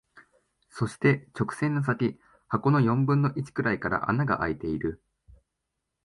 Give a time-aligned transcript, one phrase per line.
[0.67, 4.99] そして、直線の先、箱の四分の一くらいから穴が空いている。